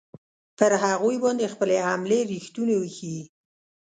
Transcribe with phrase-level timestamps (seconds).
[0.57, 3.21] پر هغوی باندې خپلې حملې ریښتوني وښیي.